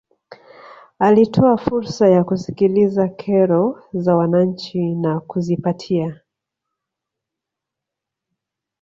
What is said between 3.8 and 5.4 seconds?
za wananchi na